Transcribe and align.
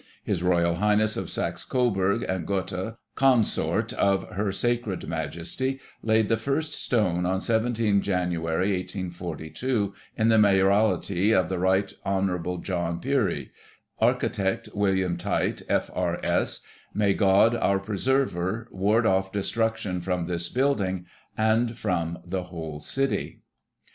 His 0.23 0.41
Royal 0.41 0.77
High 0.77 0.95
ness 0.95 1.15
of 1.15 1.29
Saxe 1.29 1.63
Coburg 1.63 2.23
and 2.27 2.47
Gotha, 2.47 2.97
Consort 3.13 3.93
of 3.93 4.27
Her 4.31 4.51
Sacred 4.51 5.07
Majesty, 5.07 5.79
laid 6.01 6.27
the 6.27 6.37
first 6.37 6.73
stone 6.73 7.23
on 7.27 7.39
17 7.39 8.01
Jan., 8.01 8.29
1842, 8.31 9.93
in 10.17 10.29
the 10.29 10.39
Mayoralty 10.39 11.31
of 11.35 11.49
the 11.49 11.59
Rt. 11.59 11.93
Hon. 12.03 12.61
John 12.63 12.99
Pirie. 12.99 13.51
Architect, 13.99 14.69
William 14.73 15.17
Tite, 15.17 15.61
F.R.S. 15.69 16.61
May 16.95 17.13
God, 17.13 17.55
our 17.55 17.77
Preserver, 17.77 18.69
ward 18.71 19.05
off 19.05 19.31
destruction 19.31 20.01
from 20.01 20.25
this 20.25 20.49
building, 20.49 21.05
and 21.37 21.77
from 21.77 22.17
the 22.25 22.45
whole 22.45 22.79
City." 22.79 23.41